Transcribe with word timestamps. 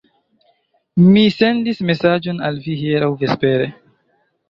Mi 1.09 1.25
sendis 1.35 1.83
mesaĝon 1.91 2.43
al 2.51 2.61
vi 2.67 2.81
hieraŭ 2.83 3.15
vespere. 3.25 3.73